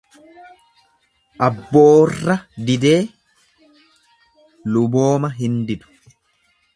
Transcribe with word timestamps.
Abboorra 1.47 2.37
didee 2.69 3.01
lubooma 4.73 5.31
hin 5.43 5.63
didu. 5.69 5.93